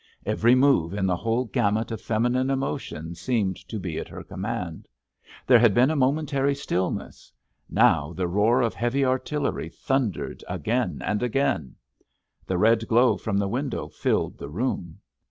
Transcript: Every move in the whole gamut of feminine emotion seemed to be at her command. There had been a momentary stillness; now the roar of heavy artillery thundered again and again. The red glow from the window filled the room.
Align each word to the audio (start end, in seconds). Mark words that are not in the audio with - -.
Every 0.25 0.55
move 0.55 0.95
in 0.95 1.05
the 1.05 1.15
whole 1.17 1.45
gamut 1.45 1.91
of 1.91 2.01
feminine 2.01 2.49
emotion 2.49 3.13
seemed 3.13 3.57
to 3.69 3.77
be 3.79 3.99
at 3.99 4.07
her 4.07 4.23
command. 4.23 4.87
There 5.45 5.59
had 5.59 5.75
been 5.75 5.91
a 5.91 5.95
momentary 5.95 6.55
stillness; 6.55 7.31
now 7.69 8.11
the 8.11 8.27
roar 8.27 8.63
of 8.63 8.73
heavy 8.73 9.05
artillery 9.05 9.69
thundered 9.69 10.43
again 10.49 11.03
and 11.05 11.21
again. 11.21 11.75
The 12.47 12.57
red 12.57 12.87
glow 12.87 13.15
from 13.15 13.37
the 13.37 13.47
window 13.47 13.89
filled 13.89 14.39
the 14.39 14.49
room. 14.49 15.01